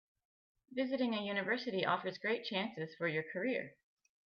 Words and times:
Visiting 0.71 1.13
a 1.13 1.21
university 1.21 1.85
offers 1.85 2.17
great 2.17 2.43
chances 2.43 2.95
for 2.95 3.07
your 3.07 3.21
career. 3.21 3.75